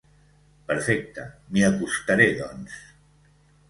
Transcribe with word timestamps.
Perfecte, 0.71 1.27
m'hi 1.53 1.69
acostaré 1.71 2.29
doncs. 2.43 2.85